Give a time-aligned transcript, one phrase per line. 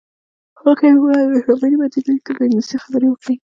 [0.63, 3.35] هغه وویل مهرباني به دې وي که په انګلیسي خبرې وکړې.